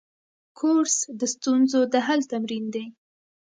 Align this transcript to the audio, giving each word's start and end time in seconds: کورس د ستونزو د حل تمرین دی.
کورس 0.57 0.97
د 1.19 1.21
ستونزو 1.33 1.79
د 1.93 1.95
حل 2.05 2.19
تمرین 2.31 2.65
دی. 2.75 2.85